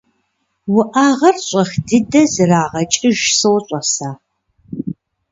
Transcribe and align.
-Уӏэгъэр 0.77 1.35
щӏэх 1.47 1.71
дыдэ 1.85 2.21
зэрагъэкӏыж 2.33 3.19
сощӏэ 3.37 3.81
сэ. 3.93 4.09